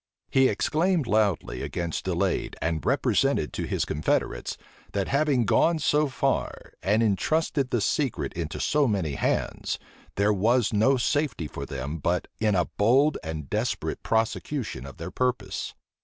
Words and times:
He 0.31 0.47
exclaimed 0.47 1.05
loudly 1.05 1.61
against 1.61 2.05
delay, 2.05 2.49
and 2.59 2.83
represented 2.83 3.53
to 3.53 3.67
his 3.67 3.85
confederates, 3.85 4.57
that 4.93 5.07
having 5.09 5.45
gone 5.45 5.77
so 5.77 6.07
far, 6.07 6.73
and 6.81 7.03
intrusted 7.03 7.69
the 7.69 7.81
secret 7.81 8.33
into 8.33 8.59
so 8.59 8.87
many 8.87 9.11
hands, 9.13 9.77
there 10.15 10.33
was 10.33 10.73
no 10.73 10.97
safety 10.97 11.47
for 11.47 11.67
them 11.67 11.97
but 11.99 12.27
in 12.39 12.55
a 12.55 12.65
bold 12.65 13.19
and 13.23 13.47
desperate 13.47 14.01
prosecution 14.01 14.87
of 14.87 14.97
their 14.97 15.11
purpose. 15.11 15.75